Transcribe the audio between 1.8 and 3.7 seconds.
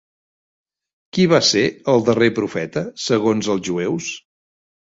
el darrer profeta segons els